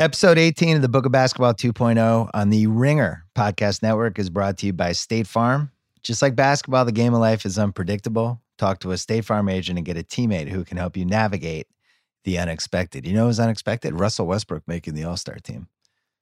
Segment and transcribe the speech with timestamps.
[0.00, 4.56] Episode 18 of the Book of Basketball 2.0 on the Ringer Podcast Network is brought
[4.58, 5.72] to you by State Farm.
[6.04, 8.40] Just like basketball, the game of life is unpredictable.
[8.58, 11.66] Talk to a State Farm agent and get a teammate who can help you navigate
[12.22, 13.08] the unexpected.
[13.08, 13.98] You know was unexpected?
[13.98, 15.66] Russell Westbrook making the All Star team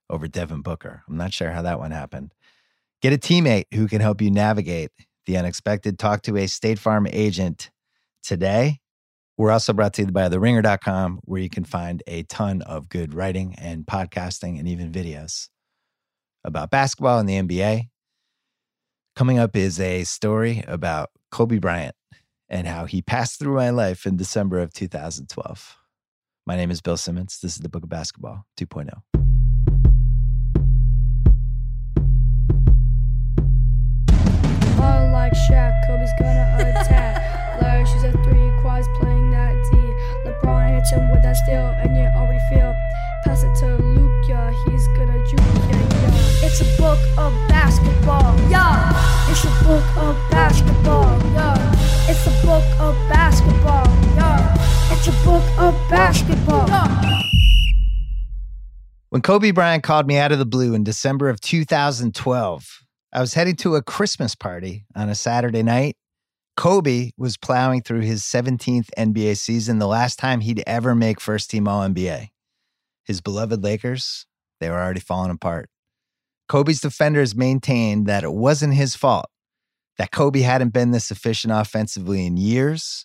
[0.09, 1.03] over Devin Booker.
[1.07, 2.33] I'm not sure how that one happened.
[3.03, 4.91] Get a teammate who can help you navigate
[5.27, 5.99] the unexpected.
[5.99, 7.71] Talk to a State Farm agent
[8.23, 8.81] today.
[9.39, 13.12] We're also brought to you by theringer.com, where you can find a ton of good
[13.12, 15.48] writing and podcasting and even videos
[16.42, 17.88] about basketball and the NBA.
[19.14, 21.95] Coming up is a story about Kobe Bryant
[22.48, 25.77] and how he passed through my life in December of 2012.
[26.47, 27.39] My name is Bill Simmons.
[27.42, 29.36] This is the Book of Basketball 2.0.
[41.37, 42.75] steal, and you already feel.
[43.25, 46.47] Pass it to Luke, yeah, he's gonna juke, yeah, yeah.
[46.47, 48.93] It's a book of basketball, yeah.
[49.28, 52.09] It's a book of basketball, yeah.
[52.09, 54.93] It's a book of basketball, yeah.
[54.93, 57.23] It's a book of basketball, yeah.
[59.11, 63.34] When Kobe Bryant called me out of the blue in December of 2012, I was
[63.34, 65.97] heading to a Christmas party on a Saturday night.
[66.57, 71.51] Kobe was plowing through his 17th NBA season, the last time he'd ever make first
[71.51, 72.29] team All NBA.
[73.05, 74.27] His beloved Lakers,
[74.59, 75.69] they were already falling apart.
[76.49, 79.27] Kobe's defenders maintained that it wasn't his fault,
[79.99, 83.05] that Kobe hadn't been this efficient offensively in years,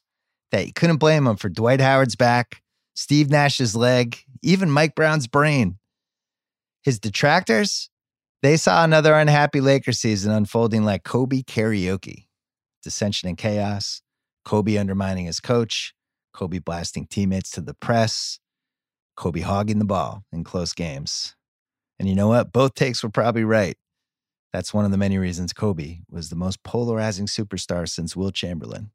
[0.52, 2.62] that you couldn't blame him for Dwight Howard's back,
[2.96, 5.78] Steve Nash's leg, even Mike Brown's brain.
[6.84, 7.90] His detractors,
[8.42, 12.28] they saw another unhappy Lakers season unfolding like Kobe karaoke.
[12.82, 14.02] Dissension and chaos,
[14.46, 15.94] Kobe undermining his coach,
[16.34, 18.40] Kobe blasting teammates to the press,
[19.16, 21.36] Kobe hogging the ball in close games.
[22.00, 22.52] And you know what?
[22.52, 23.78] Both takes were probably right.
[24.54, 28.92] That's one of the many reasons Kobe was the most polarizing superstar since Wilt Chamberlain.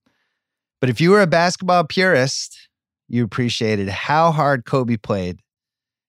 [0.80, 2.68] But if you were a basketball purist,
[3.08, 5.40] you appreciated how hard Kobe played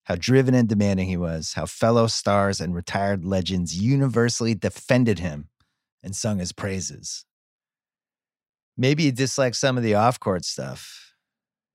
[0.07, 5.50] how driven and demanding he was, how fellow stars and retired legends universally defended him
[6.01, 7.25] and sung his praises.
[8.77, 11.13] Maybe you dislike some of the off court stuff,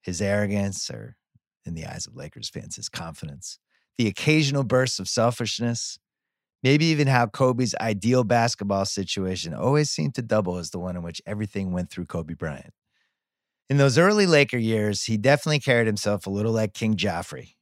[0.02, 1.16] his arrogance, or
[1.64, 3.58] in the eyes of Lakers fans, his confidence,
[3.98, 5.98] the occasional bursts of selfishness,
[6.62, 11.02] maybe even how Kobe's ideal basketball situation always seemed to double as the one in
[11.02, 12.72] which everything went through Kobe Bryant.
[13.68, 17.54] In those early Laker years, he definitely carried himself a little like King Joffrey.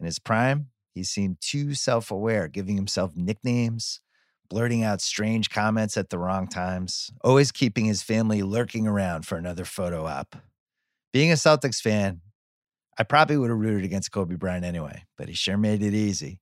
[0.00, 4.00] In his prime, he seemed too self aware, giving himself nicknames,
[4.52, 9.38] blurting out strange comments at the wrong times, always keeping his family lurking around for
[9.38, 10.36] another photo op.
[11.10, 12.20] Being a Celtics fan,
[12.98, 16.38] I probably would have rooted against Kobe Bryant anyway, but he sure made it easy.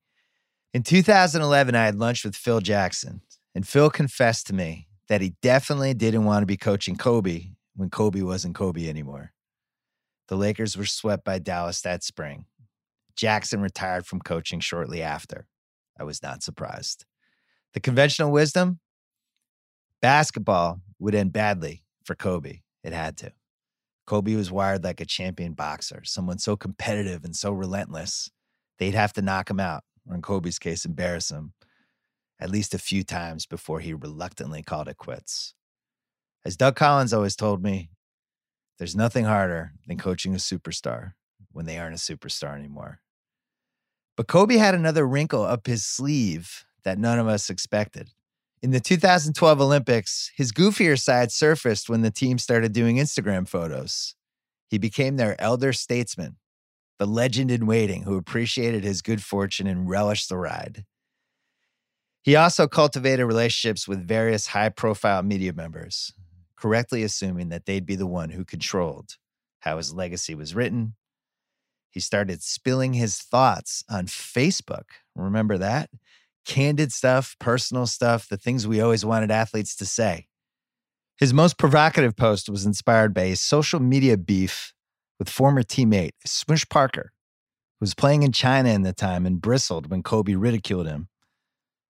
[0.74, 3.20] In 2011, I had lunch with Phil Jackson,
[3.54, 7.90] and Phil confessed to me that he definitely didn't want to be coaching Kobe when
[7.90, 9.30] Kobe wasn't Kobe anymore.
[10.26, 12.46] The Lakers were swept by Dallas that spring.
[13.14, 15.46] Jackson retired from coaching shortly after.
[15.96, 17.04] I was not surprised.
[17.74, 18.80] The conventional wisdom
[20.02, 22.60] basketball would end badly for Kobe.
[22.82, 23.32] It had to.
[24.06, 28.30] Kobe was wired like a champion boxer, someone so competitive and so relentless,
[28.78, 31.52] they'd have to knock him out, or in Kobe's case, embarrass him
[32.40, 35.54] at least a few times before he reluctantly called it quits.
[36.44, 37.90] As Doug Collins always told me,
[38.78, 41.12] there's nothing harder than coaching a superstar
[41.52, 43.00] when they aren't a superstar anymore.
[44.16, 48.10] But Kobe had another wrinkle up his sleeve that none of us expected.
[48.62, 54.14] In the 2012 Olympics, his goofier side surfaced when the team started doing Instagram photos.
[54.68, 56.36] He became their elder statesman,
[56.98, 60.84] the legend in waiting who appreciated his good fortune and relished the ride.
[62.22, 66.12] He also cultivated relationships with various high profile media members,
[66.54, 69.16] correctly assuming that they'd be the one who controlled
[69.60, 70.94] how his legacy was written.
[71.90, 74.84] He started spilling his thoughts on Facebook.
[75.14, 75.90] Remember that?
[76.46, 80.26] Candid stuff, personal stuff, the things we always wanted athletes to say.
[81.18, 84.72] His most provocative post was inspired by a social media beef
[85.18, 87.12] with former teammate Smush Parker,
[87.78, 91.08] who was playing in China in the time and bristled when Kobe ridiculed him.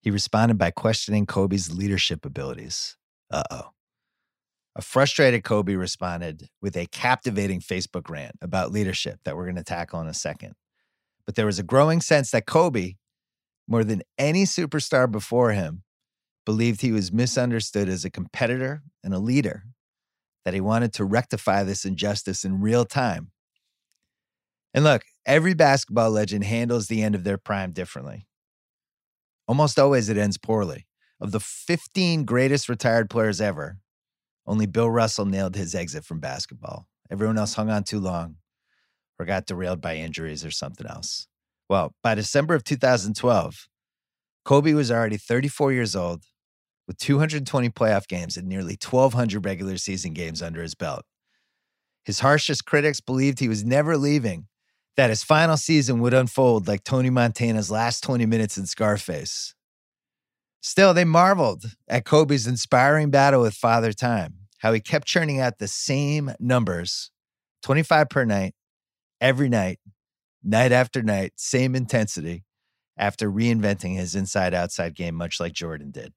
[0.03, 2.97] He responded by questioning Kobe's leadership abilities.
[3.31, 3.71] Uh oh.
[4.77, 9.65] A frustrated Kobe responded with a captivating Facebook rant about leadership that we're going to
[9.65, 10.55] tackle in a second.
[11.27, 12.95] But there was a growing sense that Kobe,
[13.71, 15.85] more than any superstar before him,
[16.45, 19.63] believed he was misunderstood as a competitor and a leader,
[20.45, 23.31] that he wanted to rectify this injustice in real time.
[24.75, 28.27] And look, every basketball legend handles the end of their prime differently.
[29.47, 30.87] Almost always it ends poorly.
[31.21, 33.79] Of the 15 greatest retired players ever,
[34.47, 36.87] only Bill Russell nailed his exit from basketball.
[37.11, 38.37] Everyone else hung on too long
[39.19, 41.29] or got derailed by injuries or something else.
[41.71, 43.69] Well, by December of 2012,
[44.45, 46.25] Kobe was already 34 years old
[46.89, 51.05] with 220 playoff games and nearly 1,200 regular season games under his belt.
[52.05, 54.49] His harshest critics believed he was never leaving,
[54.97, 59.55] that his final season would unfold like Tony Montana's last 20 minutes in Scarface.
[60.61, 65.59] Still, they marveled at Kobe's inspiring battle with Father Time, how he kept churning out
[65.59, 67.13] the same numbers
[67.63, 68.57] 25 per night,
[69.21, 69.79] every night,
[70.43, 72.45] night after night, same intensity,
[72.97, 76.13] after reinventing his inside outside game, much like Jordan did.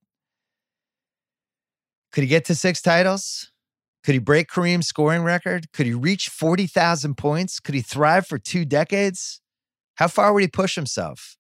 [2.12, 3.52] Could he get to six titles?
[4.04, 5.72] Could he break Kareem's scoring record?
[5.72, 7.60] Could he reach 40,000 points?
[7.60, 9.42] Could he thrive for two decades?
[9.96, 11.38] How far would he push himself?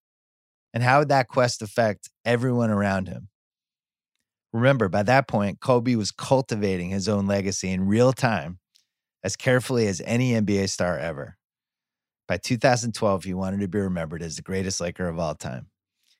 [0.73, 3.29] And how would that quest affect everyone around him?
[4.53, 8.59] Remember, by that point, Kobe was cultivating his own legacy in real time
[9.23, 11.37] as carefully as any NBA star ever.
[12.27, 15.67] By 2012, he wanted to be remembered as the greatest Laker of all time.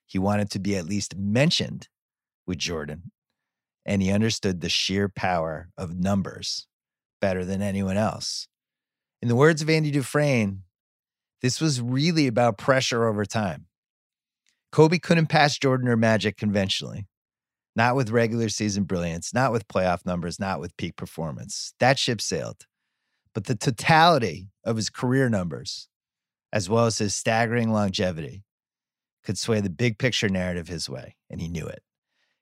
[0.05, 1.87] He wanted to be at least mentioned
[2.45, 3.11] with Jordan,
[3.85, 6.67] and he understood the sheer power of numbers
[7.21, 8.47] better than anyone else.
[9.21, 10.63] In the words of Andy Dufresne,
[11.41, 13.67] this was really about pressure over time.
[14.71, 17.07] Kobe couldn't pass Jordan or Magic conventionally,
[17.75, 21.73] not with regular season brilliance, not with playoff numbers, not with peak performance.
[21.79, 22.65] That ship sailed.
[23.33, 25.87] But the totality of his career numbers,
[26.53, 28.43] as well as his staggering longevity,
[29.23, 31.81] could sway the big picture narrative his way, and he knew it.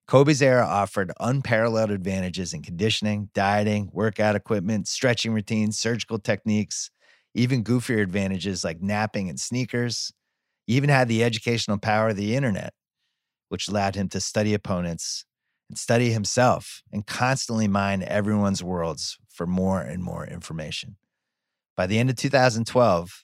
[0.06, 6.92] Kobe's era offered unparalleled advantages in conditioning, dieting, workout equipment, stretching routines, surgical techniques,
[7.34, 10.12] even goofier advantages like napping and sneakers.
[10.68, 12.74] He even had the educational power of the internet,
[13.48, 15.24] which allowed him to study opponents
[15.70, 20.98] and study himself and constantly mine everyone's worlds for more and more information.
[21.78, 23.24] By the end of 2012,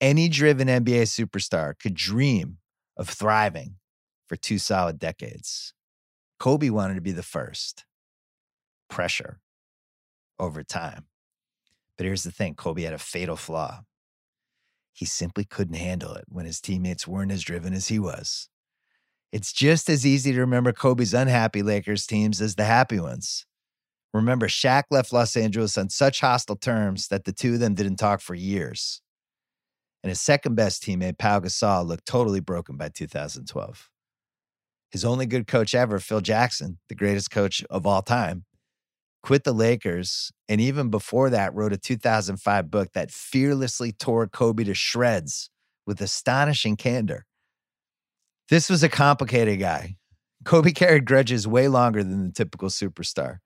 [0.00, 2.58] any driven NBA superstar could dream
[2.96, 3.76] of thriving
[4.26, 5.74] for two solid decades.
[6.38, 7.84] Kobe wanted to be the first.
[8.88, 9.40] Pressure
[10.38, 11.06] over time.
[11.96, 13.80] But here's the thing Kobe had a fatal flaw.
[14.92, 18.48] He simply couldn't handle it when his teammates weren't as driven as he was.
[19.32, 23.46] It's just as easy to remember Kobe's unhappy Lakers teams as the happy ones.
[24.12, 27.96] Remember, Shaq left Los Angeles on such hostile terms that the two of them didn't
[27.96, 29.02] talk for years.
[30.02, 33.90] And his second best teammate, Pau Gasol, looked totally broken by 2012.
[34.90, 38.44] His only good coach ever, Phil Jackson, the greatest coach of all time,
[39.22, 40.32] quit the Lakers.
[40.48, 45.50] And even before that, wrote a 2005 book that fearlessly tore Kobe to shreds
[45.86, 47.26] with astonishing candor.
[48.48, 49.96] This was a complicated guy.
[50.44, 53.38] Kobe carried grudges way longer than the typical superstar.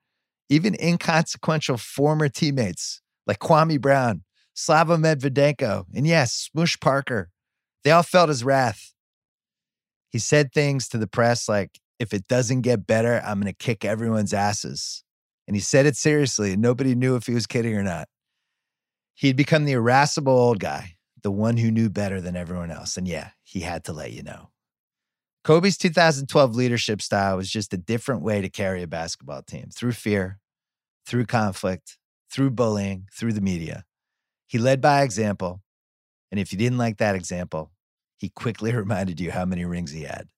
[0.49, 4.23] Even inconsequential former teammates like Kwame Brown,
[4.55, 7.31] Slava Medvedenko, and yes, Smush Parker,
[7.83, 8.95] they all felt his wrath.
[10.11, 13.57] He said things to the press like, if it doesn't get better, I'm going to
[13.57, 15.03] kick everyone's asses.
[15.47, 18.09] And he said it seriously, and nobody knew if he was kidding or not.
[19.15, 22.97] He'd become the irascible old guy, the one who knew better than everyone else.
[22.97, 24.51] And yeah, he had to let you know.
[25.45, 29.93] Kobe's 2012 leadership style was just a different way to carry a basketball team through
[29.93, 30.39] fear,
[31.07, 31.99] through conflict,
[32.31, 33.85] through bullying, through the media.
[34.55, 35.63] He led by example.
[36.31, 37.73] And if you didn't like that example,
[38.19, 40.29] he quickly reminded you how many rings he had.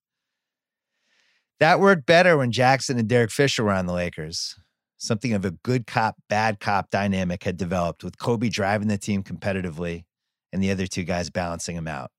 [1.59, 4.55] That worked better when Jackson and Derek Fisher were on the Lakers.
[4.97, 9.21] Something of a good cop, bad cop dynamic had developed with Kobe driving the team
[9.21, 10.05] competitively
[10.51, 12.09] and the other two guys balancing him out.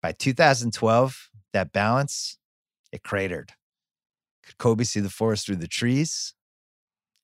[0.00, 2.38] By 2012, that balance,
[2.90, 3.52] it cratered.
[4.46, 6.32] Could Kobe see the forest through the trees?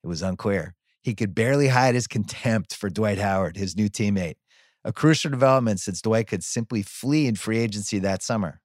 [0.02, 0.74] It was unclear.
[1.04, 4.36] He could barely hide his contempt for Dwight Howard, his new teammate,
[4.84, 8.62] a crucial development since Dwight could simply flee in free agency that summer.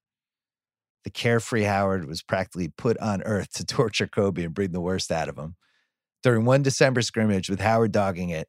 [1.04, 5.12] The carefree Howard was practically put on earth to torture Kobe and bring the worst
[5.12, 5.58] out of him.
[6.24, 8.48] During one December scrimmage with Howard dogging it,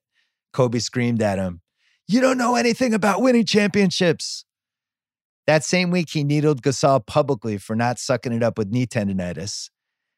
[0.52, 1.60] Kobe screamed at him,
[2.06, 4.44] You don't know anything about winning championships.
[5.48, 9.70] That same week, he needled Gasol publicly for not sucking it up with knee tendonitis,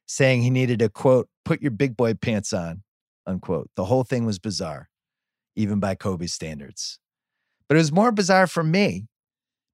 [0.04, 2.82] saying he needed to, quote, put your big boy pants on,
[3.26, 3.70] unquote.
[3.76, 4.88] The whole thing was bizarre,
[5.56, 6.98] even by Kobe's standards.
[7.68, 9.06] But it was more bizarre for me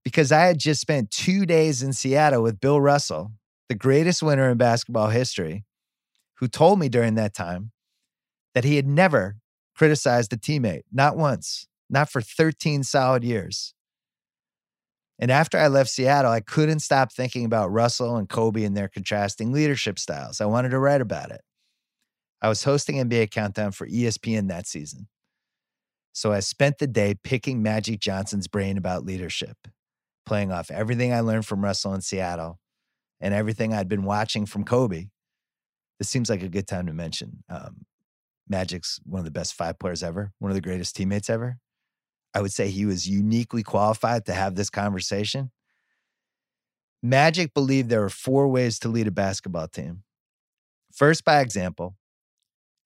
[0.05, 3.33] because I had just spent two days in Seattle with Bill Russell,
[3.69, 5.65] the greatest winner in basketball history,
[6.37, 7.73] who told me during that time
[8.55, 9.37] that he had never
[9.75, 11.67] criticized a teammate, not once.
[11.91, 13.75] not for 13 solid years.
[15.19, 18.89] And after I left Seattle, I couldn't stop thinking about Russell and Kobe and their
[18.89, 20.41] contrasting leadership styles.
[20.41, 21.41] I wanted to write about it.
[22.41, 25.09] I was hosting NBA Countdown for ESPN that season.
[26.13, 29.57] So I spent the day picking Magic Johnson's brain about leadership,
[30.27, 32.59] playing off everything I learned from Russell in Seattle
[33.21, 35.09] and everything I'd been watching from Kobe.
[35.99, 37.45] This seems like a good time to mention.
[37.49, 37.87] Um,
[38.49, 41.59] Magic's one of the best five players ever, one of the greatest teammates ever.
[42.35, 45.51] I would say he was uniquely qualified to have this conversation.
[47.03, 50.03] Magic believed there were four ways to lead a basketball team
[50.93, 51.97] first, by example,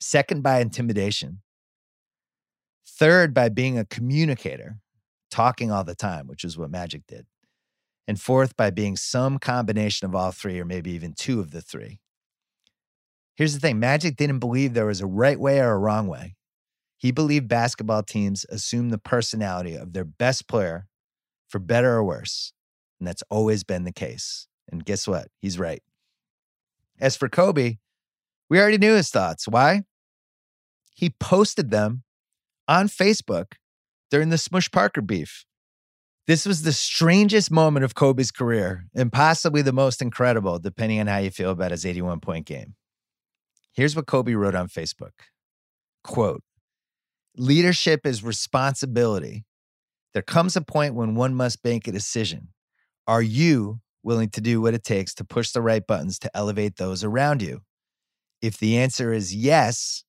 [0.03, 1.41] second, by intimidation,
[2.87, 4.79] third, by being a communicator,
[5.31, 7.27] talking all the time, which is what Magic did,
[8.07, 11.63] and fourth, by being some combination of all three, or maybe even two of the
[11.63, 12.01] three.
[13.35, 16.37] Here's the thing Magic didn't believe there was a right way or a wrong way.
[16.99, 20.87] He believed basketball teams assume the personality of their best player
[21.49, 22.53] for better or worse.
[23.01, 24.47] And that's always been the case.
[24.71, 25.27] And guess what?
[25.41, 25.83] He's right.
[27.01, 27.79] As for Kobe,
[28.49, 29.49] we already knew his thoughts.
[29.49, 29.83] Why?
[31.03, 32.05] He posted them
[32.69, 33.55] on Facebook
[34.13, 35.45] during the Smush Parker beef.
[36.29, 41.09] This was the strangest moment of Kobe's career and possibly the most incredible, depending on
[41.09, 42.77] how you feel about his 81 point game.
[43.73, 45.11] Here's what Kobe wrote on Facebook
[46.05, 46.45] Quote,
[47.37, 49.45] Leadership is responsibility.
[50.13, 52.51] There comes a point when one must make a decision.
[53.09, 56.77] Are you willing to do what it takes to push the right buttons to elevate
[56.77, 57.63] those around you?
[58.41, 60.05] If the answer is yes,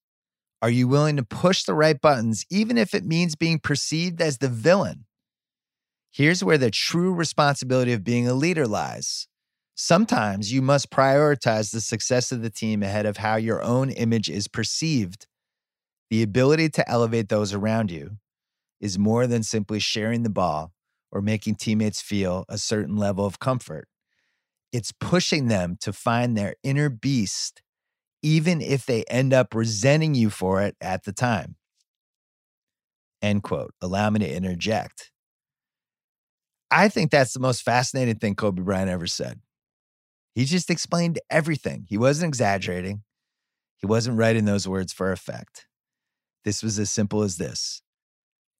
[0.64, 4.38] are you willing to push the right buttons, even if it means being perceived as
[4.38, 5.04] the villain?
[6.10, 9.28] Here's where the true responsibility of being a leader lies.
[9.74, 14.30] Sometimes you must prioritize the success of the team ahead of how your own image
[14.30, 15.26] is perceived.
[16.08, 18.16] The ability to elevate those around you
[18.80, 20.72] is more than simply sharing the ball
[21.12, 23.86] or making teammates feel a certain level of comfort.
[24.72, 27.60] It's pushing them to find their inner beast,
[28.24, 31.56] even if they end up resenting you for it at the time.
[33.20, 33.74] End quote.
[33.82, 35.10] Allow me to interject.
[36.70, 39.40] I think that's the most fascinating thing Kobe Bryant ever said.
[40.34, 41.84] He just explained everything.
[41.86, 43.02] He wasn't exaggerating.
[43.76, 45.66] He wasn't writing those words for effect.
[46.44, 47.82] This was as simple as this.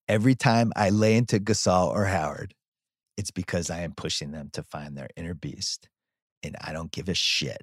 [0.07, 2.55] Every time I lay into Gasol or Howard,
[3.17, 5.89] it's because I am pushing them to find their inner beast.
[6.43, 7.63] And I don't give a shit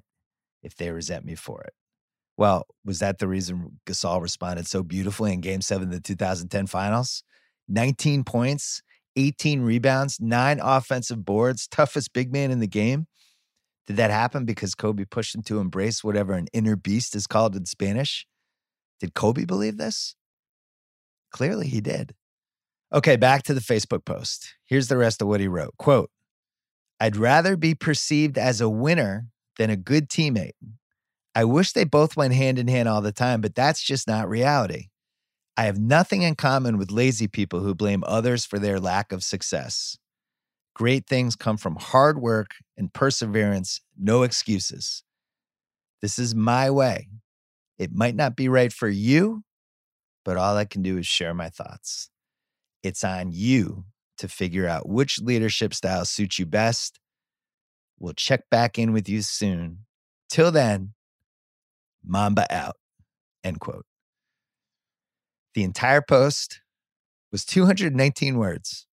[0.64, 1.74] if they resent me for it.
[2.42, 6.66] Well, was that the reason Gasol responded so beautifully in game seven of the 2010
[6.66, 7.22] finals?
[7.68, 8.82] 19 points,
[9.14, 13.06] 18 rebounds, nine offensive boards, toughest big man in the game.
[13.86, 17.54] Did that happen because Kobe pushed him to embrace whatever an inner beast is called
[17.54, 18.26] in Spanish?
[18.98, 20.16] Did Kobe believe this?
[21.30, 22.12] Clearly he did.
[22.92, 24.56] Okay, back to the Facebook post.
[24.64, 25.76] Here's the rest of what he wrote.
[25.78, 26.10] Quote,
[26.98, 29.26] I'd rather be perceived as a winner
[29.58, 30.54] than a good teammate.
[31.34, 34.28] I wish they both went hand in hand all the time, but that's just not
[34.28, 34.88] reality.
[35.56, 39.22] I have nothing in common with lazy people who blame others for their lack of
[39.22, 39.96] success.
[40.74, 45.02] Great things come from hard work and perseverance, no excuses.
[46.00, 47.08] This is my way.
[47.78, 49.42] It might not be right for you,
[50.24, 52.10] but all I can do is share my thoughts.
[52.82, 53.84] It's on you
[54.18, 56.98] to figure out which leadership style suits you best.
[57.98, 59.84] We'll check back in with you soon.
[60.30, 60.94] Till then,
[62.04, 62.76] Mamba out.
[63.44, 63.86] End quote.
[65.54, 66.60] The entire post
[67.30, 68.86] was 219 words.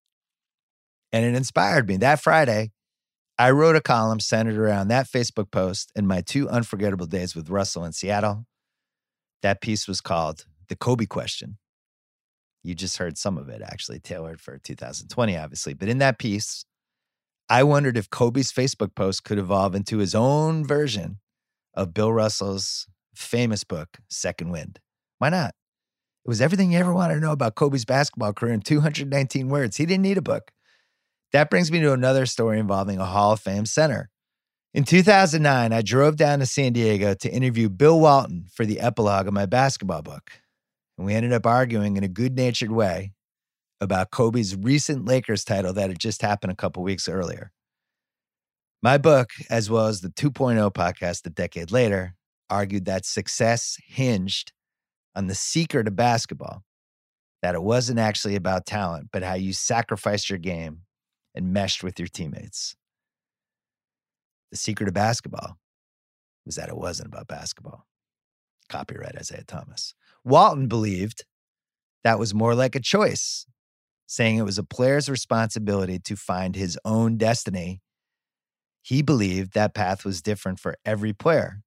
[1.11, 1.97] And it inspired me.
[1.97, 2.71] That Friday,
[3.37, 7.49] I wrote a column centered around that Facebook post and my two unforgettable days with
[7.49, 8.45] Russell in Seattle.
[9.41, 11.57] That piece was called The Kobe Question.
[12.63, 15.73] You just heard some of it actually tailored for 2020, obviously.
[15.73, 16.65] But in that piece,
[17.49, 21.19] I wondered if Kobe's Facebook post could evolve into his own version
[21.73, 24.79] of Bill Russell's famous book, Second Wind.
[25.17, 25.53] Why not?
[26.25, 29.77] It was everything you ever wanted to know about Kobe's basketball career in 219 words.
[29.77, 30.51] He didn't need a book.
[31.31, 34.09] That brings me to another story involving a Hall of Fame center.
[34.73, 39.27] In 2009, I drove down to San Diego to interview Bill Walton for the epilogue
[39.27, 40.31] of my basketball book.
[40.97, 43.13] And we ended up arguing in a good natured way
[43.81, 47.51] about Kobe's recent Lakers title that had just happened a couple weeks earlier.
[48.81, 52.15] My book, as well as the 2.0 podcast a decade later,
[52.49, 54.51] argued that success hinged
[55.15, 56.63] on the secret of basketball,
[57.41, 60.81] that it wasn't actually about talent, but how you sacrificed your game
[61.35, 62.75] and meshed with your teammates.
[64.51, 65.57] The secret of basketball
[66.45, 67.85] was that it wasn't about basketball.
[68.67, 69.93] Copyright Isiah Thomas.
[70.23, 71.25] Walton believed
[72.03, 73.45] that was more like a choice
[74.09, 77.79] saying it was a player's responsibility to find his own destiny.
[78.81, 81.61] He believed that path was different for every player.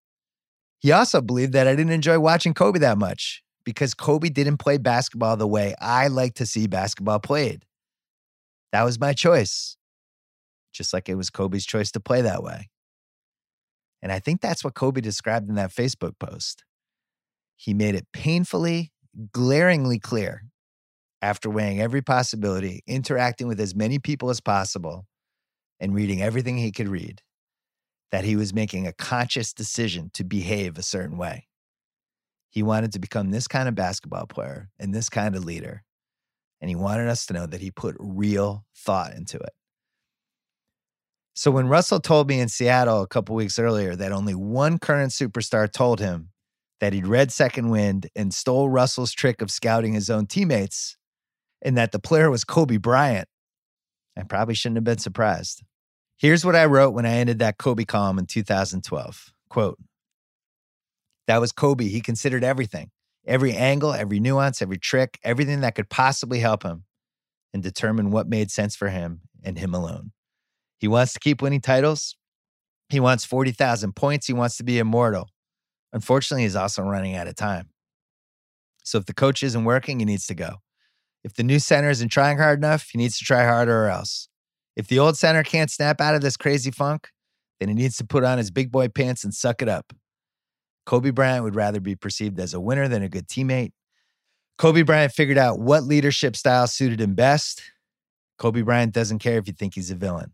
[0.82, 4.78] He also believed that I didn't enjoy watching Kobe that much because Kobe didn't play
[4.78, 7.64] basketball the way I like to see basketball played.
[8.72, 9.76] That was my choice,
[10.72, 12.68] just like it was Kobe's choice to play that way.
[14.02, 16.64] And I think that's what Kobe described in that Facebook post.
[17.54, 18.90] He made it painfully,
[19.30, 20.42] glaringly clear
[21.20, 25.06] after weighing every possibility, interacting with as many people as possible,
[25.78, 27.22] and reading everything he could read,
[28.12, 31.48] that he was making a conscious decision to behave a certain way.
[32.50, 35.82] He wanted to become this kind of basketball player and this kind of leader.
[36.60, 39.54] And he wanted us to know that he put real thought into it.
[41.34, 45.12] So when Russell told me in Seattle a couple weeks earlier that only one current
[45.12, 46.28] superstar told him
[46.80, 50.98] that he'd read Second Wind and stole Russell's trick of scouting his own teammates,
[51.62, 53.28] and that the player was Kobe Bryant,
[54.18, 55.62] I probably shouldn't have been surprised.
[56.22, 59.32] Here's what I wrote when I ended that Kobe column in 2012.
[59.48, 59.76] Quote,
[61.26, 61.88] that was Kobe.
[61.88, 62.92] He considered everything,
[63.26, 66.84] every angle, every nuance, every trick, everything that could possibly help him
[67.52, 70.12] and determine what made sense for him and him alone.
[70.78, 72.14] He wants to keep winning titles.
[72.88, 74.28] He wants 40,000 points.
[74.28, 75.28] He wants to be immortal.
[75.92, 77.70] Unfortunately, he's also running out of time.
[78.84, 80.58] So if the coach isn't working, he needs to go.
[81.24, 84.28] If the new center isn't trying hard enough, he needs to try harder or else.
[84.76, 87.10] If the old center can't snap out of this crazy funk,
[87.60, 89.92] then he needs to put on his big boy pants and suck it up.
[90.86, 93.72] Kobe Bryant would rather be perceived as a winner than a good teammate.
[94.58, 97.62] Kobe Bryant figured out what leadership style suited him best.
[98.38, 100.32] Kobe Bryant doesn't care if you think he's a villain.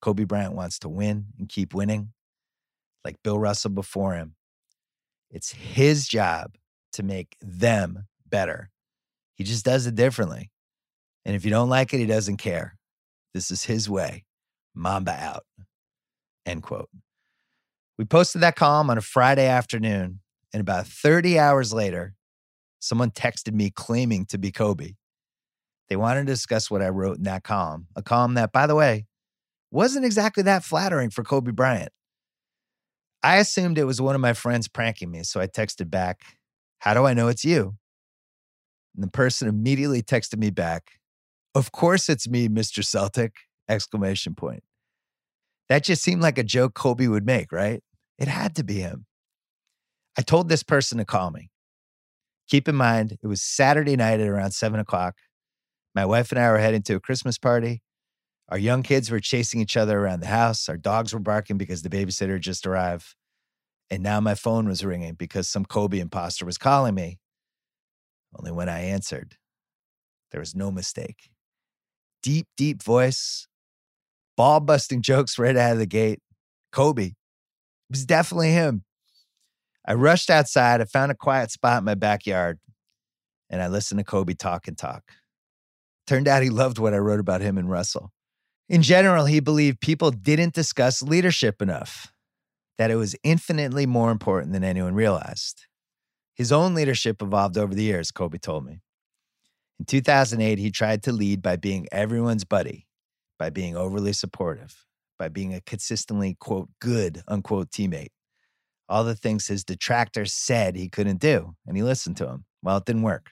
[0.00, 2.12] Kobe Bryant wants to win and keep winning,
[3.04, 4.34] like Bill Russell before him.
[5.30, 6.56] It's his job
[6.94, 8.70] to make them better.
[9.34, 10.50] He just does it differently.
[11.24, 12.76] And if you don't like it, he doesn't care.
[13.34, 14.24] This is his way.
[14.74, 15.44] Mamba out.
[16.46, 16.88] End quote.
[17.98, 20.20] We posted that column on a Friday afternoon,
[20.52, 22.14] and about 30 hours later,
[22.78, 24.94] someone texted me claiming to be Kobe.
[25.88, 28.74] They wanted to discuss what I wrote in that column, a column that, by the
[28.74, 29.06] way,
[29.70, 31.92] wasn't exactly that flattering for Kobe Bryant.
[33.22, 36.20] I assumed it was one of my friends pranking me, so I texted back,
[36.78, 37.76] How do I know it's you?
[38.94, 40.99] And the person immediately texted me back,
[41.54, 42.84] Of course it's me, Mr.
[42.84, 43.34] Celtic!
[43.68, 44.62] Exclamation point.
[45.68, 47.82] That just seemed like a joke Kobe would make, right?
[48.18, 49.06] It had to be him.
[50.18, 51.50] I told this person to call me.
[52.48, 55.14] Keep in mind, it was Saturday night at around seven o'clock.
[55.94, 57.82] My wife and I were heading to a Christmas party.
[58.48, 60.68] Our young kids were chasing each other around the house.
[60.68, 63.14] Our dogs were barking because the babysitter just arrived.
[63.88, 67.18] And now my phone was ringing because some Kobe imposter was calling me.
[68.36, 69.36] Only when I answered,
[70.30, 71.30] there was no mistake.
[72.22, 73.48] Deep, deep voice,
[74.36, 76.20] ball busting jokes right out of the gate.
[76.72, 77.06] Kobe.
[77.06, 77.14] It
[77.90, 78.84] was definitely him.
[79.86, 80.80] I rushed outside.
[80.80, 82.58] I found a quiet spot in my backyard
[83.50, 85.02] and I listened to Kobe talk and talk.
[86.06, 88.12] Turned out he loved what I wrote about him and Russell.
[88.68, 92.12] In general, he believed people didn't discuss leadership enough,
[92.78, 95.66] that it was infinitely more important than anyone realized.
[96.34, 98.80] His own leadership evolved over the years, Kobe told me.
[99.80, 102.86] In 2008, he tried to lead by being everyone's buddy,
[103.38, 104.84] by being overly supportive,
[105.18, 108.10] by being a consistently, quote, good, unquote, teammate.
[108.90, 112.44] All the things his detractors said he couldn't do, and he listened to them.
[112.62, 113.30] Well, it didn't work.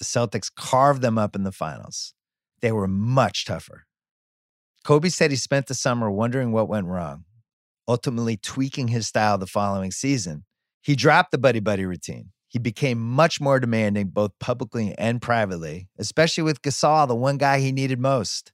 [0.00, 2.12] The Celtics carved them up in the finals.
[2.60, 3.86] They were much tougher.
[4.82, 7.22] Kobe said he spent the summer wondering what went wrong,
[7.86, 10.44] ultimately tweaking his style the following season.
[10.82, 12.30] He dropped the buddy buddy routine.
[12.54, 17.58] He became much more demanding, both publicly and privately, especially with Gasol, the one guy
[17.58, 18.52] he needed most.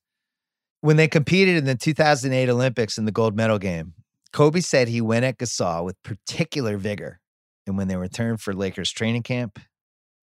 [0.80, 3.92] When they competed in the 2008 Olympics in the gold medal game,
[4.32, 7.20] Kobe said he went at Gasol with particular vigor.
[7.66, 9.58] And when they returned for Lakers training camp,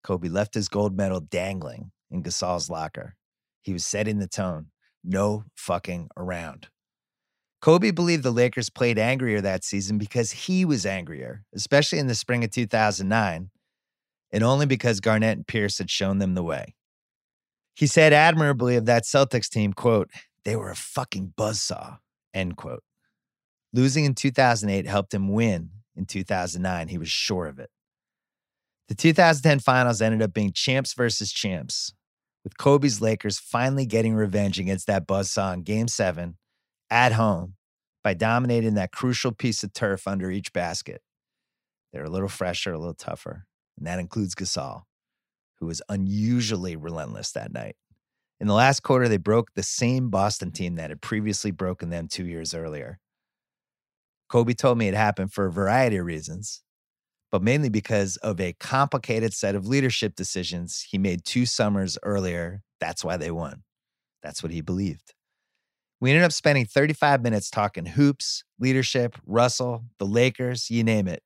[0.04, 3.16] Kobe left his gold medal dangling in Gasol's locker.
[3.62, 4.72] He was setting the tone
[5.04, 6.70] no fucking around.
[7.62, 12.16] Kobe believed the Lakers played angrier that season because he was angrier, especially in the
[12.16, 13.52] spring of 2009,
[14.32, 16.76] and only because Garnett and Pierce had shown them the way.
[17.76, 20.10] He said admirably of that Celtics team, quote,
[20.44, 22.00] they were a fucking buzzsaw,
[22.34, 22.84] end quote.
[23.74, 26.88] Losing in 2008 helped him win in 2009.
[26.88, 27.70] He was sure of it.
[28.88, 31.94] The 2010 finals ended up being champs versus champs,
[32.44, 36.38] with Kobe's Lakers finally getting revenge against that buzzsaw in game seven
[36.90, 37.56] at home
[38.04, 41.02] by dominating that crucial piece of turf under each basket.
[41.92, 43.46] They're a little fresher, a little tougher,
[43.78, 44.84] and that includes Gasol,
[45.60, 47.76] who was unusually relentless that night.
[48.40, 52.08] In the last quarter, they broke the same Boston team that had previously broken them
[52.08, 53.00] two years earlier.
[54.30, 56.62] Kobe told me it happened for a variety of reasons,
[57.32, 62.62] but mainly because of a complicated set of leadership decisions he made two summers earlier.
[62.80, 63.64] That's why they won.
[64.22, 65.14] That's what he believed.
[66.00, 71.24] We ended up spending 35 minutes talking hoops, leadership, Russell, the Lakers, you name it.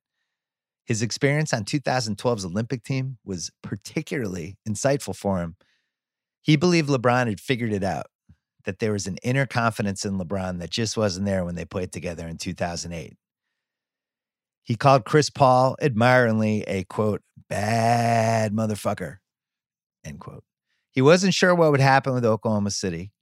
[0.92, 5.56] His experience on 2012's Olympic team was particularly insightful for him.
[6.42, 8.08] He believed LeBron had figured it out,
[8.66, 11.94] that there was an inner confidence in LeBron that just wasn't there when they played
[11.94, 13.16] together in 2008.
[14.64, 19.20] He called Chris Paul admiringly a quote, bad motherfucker,
[20.04, 20.44] end quote.
[20.92, 23.14] He wasn't sure what would happen with Oklahoma City,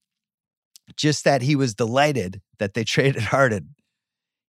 [0.95, 3.75] just that he was delighted that they traded Harden.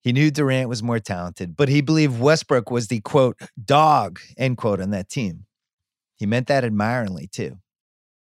[0.07, 4.57] He knew Durant was more talented, but he believed Westbrook was the quote, dog, end
[4.57, 5.47] quote, on that team.
[6.15, 7.57] He meant that admiringly too.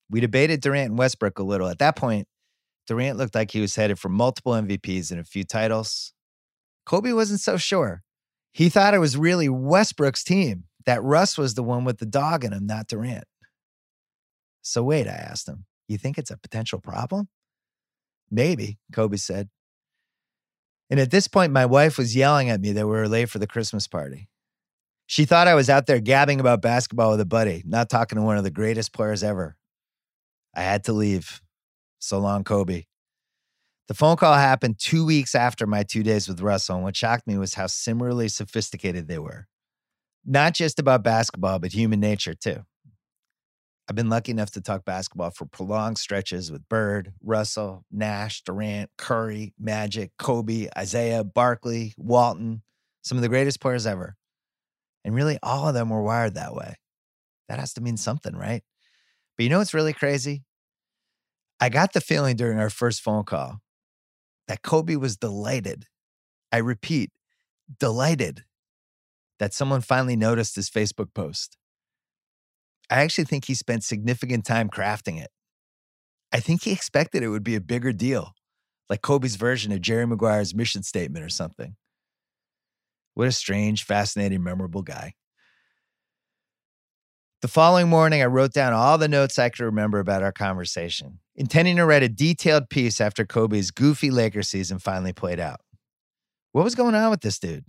[0.10, 1.68] We debated Durant and Westbrook a little.
[1.68, 2.28] At that point,
[2.88, 6.14] Durant looked like he was headed for multiple MVPs and a few titles.
[6.88, 8.02] Kobe wasn't so sure.
[8.54, 12.44] He thought it was really Westbrook's team, that Russ was the one with the dog
[12.44, 13.26] in him, not Durant.
[14.64, 17.28] So, wait, I asked him, you think it's a potential problem?
[18.32, 19.50] Maybe, Kobe said.
[20.90, 23.40] And at this point, my wife was yelling at me that we were late for
[23.40, 24.30] the Christmas party.
[25.06, 28.22] She thought I was out there gabbing about basketball with a buddy, not talking to
[28.22, 29.56] one of the greatest players ever.
[30.54, 31.42] I had to leave.
[32.00, 32.86] So long, Kobe.
[33.88, 37.26] The phone call happened two weeks after my two days with Russell, and what shocked
[37.26, 39.48] me was how similarly sophisticated they were.
[40.26, 42.66] Not just about basketball, but human nature, too.
[43.90, 48.90] I've been lucky enough to talk basketball for prolonged stretches with Bird, Russell, Nash, Durant,
[48.98, 52.64] Curry, Magic, Kobe, Isiah, Barkley, Walton,
[53.02, 54.18] some of the greatest players ever.
[55.06, 56.76] And really, all of them were wired that way.
[57.48, 58.62] That has to mean something, right?
[59.38, 60.44] But you know what's really crazy?
[61.62, 63.60] I got the feeling during our first phone call
[64.50, 65.86] that Kobe was delighted.
[66.52, 67.12] I repeat,
[67.80, 68.44] delighted
[69.40, 71.58] that someone finally noticed his Facebook post.
[72.90, 75.30] I actually think he spent significant time crafting it.
[76.32, 78.34] I think he expected it would be a bigger deal,
[78.90, 81.76] like Kobe's version of Jerry Maguire's mission statement or something.
[83.14, 85.14] What a strange, fascinating, memorable guy.
[87.42, 91.20] The following morning, I wrote down all the notes I could remember about our conversation,
[91.36, 95.62] intending to write a detailed piece after Kobe's goofy Lakers season finally played out.
[96.52, 97.66] What was going on with this dude?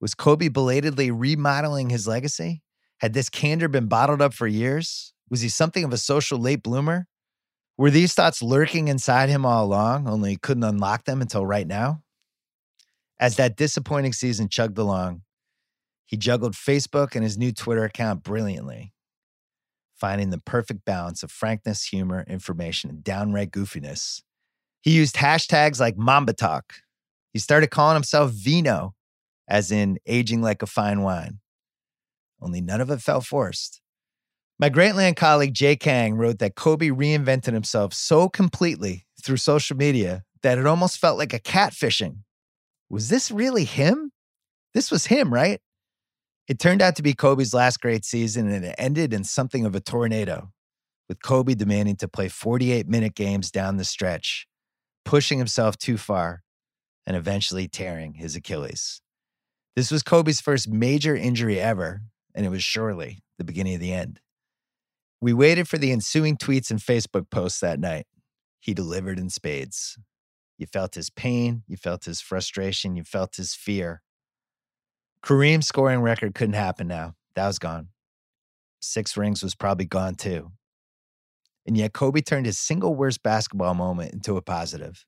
[0.00, 2.62] Was Kobe belatedly remodeling his legacy?
[3.02, 5.12] Had this candor been bottled up for years?
[5.28, 7.08] Was he something of a social late bloomer?
[7.76, 11.66] Were these thoughts lurking inside him all along, only he couldn't unlock them until right
[11.66, 12.04] now?
[13.18, 15.22] As that disappointing season chugged along,
[16.04, 18.92] he juggled Facebook and his new Twitter account brilliantly,
[19.96, 24.22] finding the perfect balance of frankness, humor, information, and downright goofiness.
[24.80, 26.74] He used hashtags like Mamba Talk.
[27.32, 28.94] He started calling himself Vino,
[29.48, 31.40] as in aging like a fine wine
[32.42, 33.80] only none of it felt forced.
[34.58, 40.22] My Grantland colleague Jay Kang wrote that Kobe reinvented himself so completely through social media
[40.42, 42.18] that it almost felt like a catfishing.
[42.90, 44.12] Was this really him?
[44.74, 45.60] This was him, right?
[46.48, 49.74] It turned out to be Kobe's last great season, and it ended in something of
[49.74, 50.50] a tornado,
[51.08, 54.46] with Kobe demanding to play 48 minute games down the stretch,
[55.04, 56.42] pushing himself too far,
[57.06, 59.00] and eventually tearing his Achilles.
[59.76, 62.02] This was Kobe's first major injury ever,
[62.34, 64.20] and it was surely the beginning of the end.
[65.20, 68.06] We waited for the ensuing tweets and Facebook posts that night.
[68.58, 69.98] He delivered in spades.
[70.58, 74.02] You felt his pain, you felt his frustration, you felt his fear.
[75.24, 77.14] Kareem's scoring record couldn't happen now.
[77.34, 77.88] That was gone.
[78.80, 80.52] Six rings was probably gone too.
[81.66, 85.04] And yet Kobe turned his single worst basketball moment into a positive.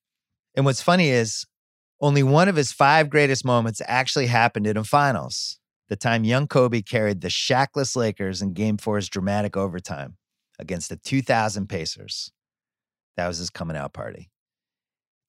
[0.55, 1.45] And what's funny is
[2.01, 6.47] only one of his five greatest moments actually happened in the finals the time young
[6.47, 10.17] Kobe carried the Shaqless Lakers in Game Four's dramatic overtime
[10.59, 12.33] against the 2000 Pacers.
[13.17, 14.31] That was his coming out party.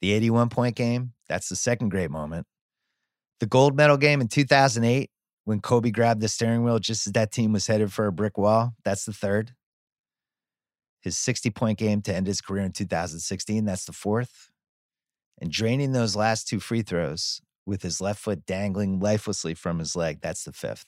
[0.01, 2.47] The 81 point game, that's the second great moment.
[3.39, 5.09] The gold medal game in 2008,
[5.43, 8.37] when Kobe grabbed the steering wheel just as that team was headed for a brick
[8.37, 9.53] wall, that's the third.
[11.01, 14.49] His 60 point game to end his career in 2016, that's the fourth.
[15.39, 19.95] And draining those last two free throws with his left foot dangling lifelessly from his
[19.95, 20.19] leg.
[20.21, 20.86] That's the fifth.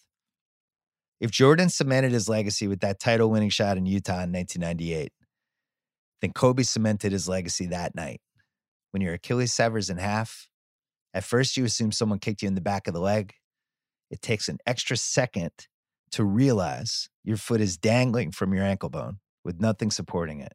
[1.20, 5.12] If Jordan cemented his legacy with that title winning shot in Utah in 1998,
[6.22, 8.22] then Kobe cemented his legacy that night.
[8.92, 10.48] When your Achilles severs in half,
[11.14, 13.34] at first you assume someone kicked you in the back of the leg.
[14.12, 15.52] It takes an extra second
[16.12, 20.54] to realize your foot is dangling from your ankle bone with nothing supporting it.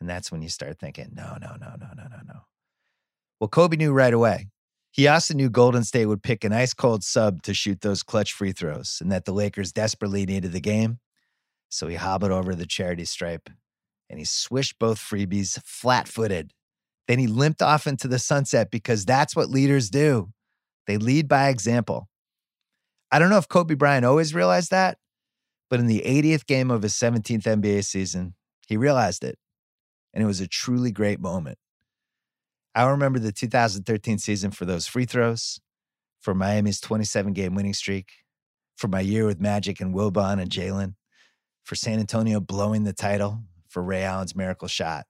[0.00, 2.40] And that's when you start thinking, no, no, no, no, no, no, no.
[3.40, 4.48] Well, Kobe knew right away.
[4.96, 8.32] He also knew Golden State would pick an ice cold sub to shoot those clutch
[8.32, 11.00] free throws and that the Lakers desperately needed the game.
[11.68, 13.50] So he hobbled over the charity stripe
[14.08, 16.54] and he swished both freebies flat footed.
[17.08, 20.32] Then he limped off into the sunset because that's what leaders do.
[20.86, 22.08] They lead by example.
[23.12, 24.96] I don't know if Kobe Bryant always realized that,
[25.68, 28.34] but in the 80th game of his 17th NBA season,
[28.66, 29.38] he realized it.
[30.14, 31.58] And it was a truly great moment.
[32.76, 35.58] I remember the 2013 season for those free throws,
[36.20, 38.10] for Miami's 27 game winning streak,
[38.76, 40.94] for my year with Magic and Wilbon and Jalen,
[41.64, 45.06] for San Antonio blowing the title, for Ray Allen's miracle shot,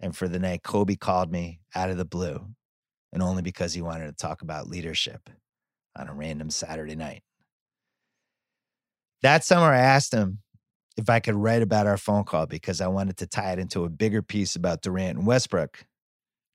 [0.00, 2.48] and for the night Kobe called me out of the blue,
[3.12, 5.30] and only because he wanted to talk about leadership
[5.96, 7.22] on a random Saturday night.
[9.22, 10.40] That summer, I asked him
[10.96, 13.84] if I could write about our phone call because I wanted to tie it into
[13.84, 15.84] a bigger piece about Durant and Westbrook.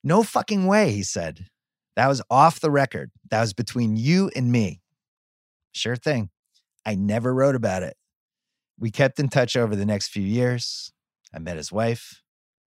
[0.03, 1.47] No fucking way, he said.
[1.95, 3.11] That was off the record.
[3.29, 4.81] That was between you and me.
[5.71, 6.29] Sure thing.
[6.85, 7.97] I never wrote about it.
[8.79, 10.91] We kept in touch over the next few years.
[11.33, 12.21] I met his wife.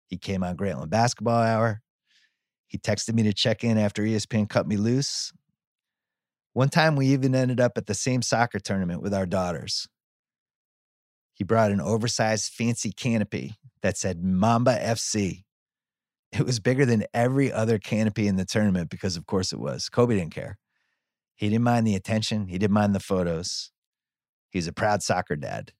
[0.07, 1.81] He came on Grantland Basketball Hour.
[2.67, 5.33] He texted me to check in after ESPN cut me loose.
[6.53, 9.87] One time we even ended up at the same soccer tournament with our daughters.
[11.33, 15.44] He brought an oversized fancy canopy that said Mamba FC.
[16.37, 19.89] It was bigger than every other canopy in the tournament because, of course, it was.
[19.89, 20.57] Kobe didn't care.
[21.35, 23.71] He didn't mind the attention, he didn't mind the photos.
[24.49, 25.73] He's a proud soccer dad.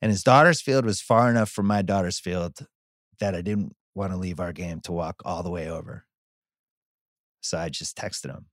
[0.00, 2.66] And his daughter's field was far enough from my daughter's field
[3.20, 6.06] that I didn't want to leave our game to walk all the way over.
[7.40, 8.46] So I just texted him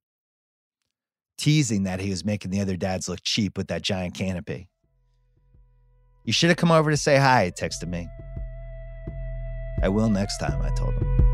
[1.39, 4.67] teasing that he was making the other dads look cheap with that giant canopy.
[6.25, 8.07] You should have come over to say hi, he texted me.
[9.81, 11.28] I will next time, I told him.